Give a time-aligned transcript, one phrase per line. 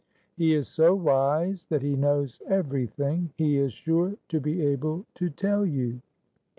[0.35, 3.29] He is so wise that he knows everything.
[3.37, 6.01] He is sure to be able to tell you.